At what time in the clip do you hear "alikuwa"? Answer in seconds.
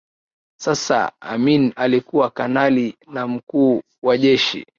1.75-2.29